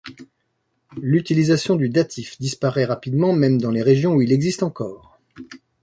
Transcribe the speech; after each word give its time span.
L'utilisation 0.99 1.75
du 1.75 1.87
datif 1.87 2.39
disparaît 2.39 2.85
rapidement 2.85 3.33
même 3.33 3.61
dans 3.61 3.69
les 3.69 3.83
régions 3.83 4.15
où 4.15 4.23
il 4.23 4.31
existe 4.33 4.63
encore. 4.63 5.19